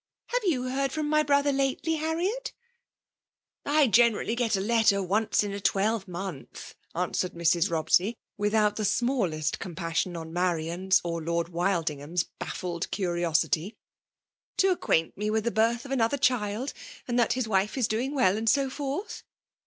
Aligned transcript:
Have 0.29 0.43
you 0.45 0.63
heard 0.69 0.91
from 0.91 1.07
my 1.07 1.21
brother 1.21 1.51
lately, 1.53 1.97
Harriet?"" 1.97 2.53
I 3.77 3.85
generally 3.85 4.33
get 4.33 4.55
a 4.55 4.59
letter 4.59 4.99
once 5.03 5.43
in 5.43 5.51
a 5.53 5.59
twelve 5.61 6.07
month," 6.07 6.73
answered 6.95 7.33
Mrs. 7.33 7.69
Bobsey, 7.69 8.15
without 8.35 8.77
the 8.77 8.83
smallest 8.83 9.59
compassion 9.59 10.17
on 10.17 10.33
Marian's 10.33 11.01
or 11.03 11.21
Lord 11.21 11.49
Wildingham's 11.49 12.25
bafBed 12.39 12.89
curiosity,'' 12.89 13.77
to 14.57 14.71
acquaint 14.71 15.19
me 15.19 15.29
with 15.29 15.43
the 15.43 15.51
birth 15.51 15.85
of 15.85 15.91
another 15.91 16.17
child, 16.17 16.73
and 17.07 17.19
that 17.19 17.33
his 17.33 17.47
wife 17.47 17.77
is 17.77 17.87
doing 17.87 18.15
well, 18.15 18.37
and 18.37 18.49
so 18.49 18.71
forth. 18.71 19.21